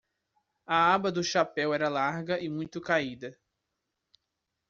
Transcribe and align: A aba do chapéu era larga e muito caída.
A 0.75 0.95
aba 0.95 1.09
do 1.15 1.23
chapéu 1.31 1.73
era 1.75 1.87
larga 1.87 2.39
e 2.43 2.49
muito 2.49 2.81
caída. 2.81 3.37